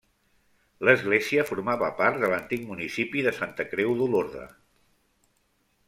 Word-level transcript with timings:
L'església 0.89 1.43
formava 1.49 1.91
part 2.01 2.19
de 2.23 2.31
l'antic 2.33 2.65
municipi 2.73 3.25
de 3.29 3.37
Santa 3.43 3.69
Creu 3.75 3.97
d'Olorda. 4.01 4.51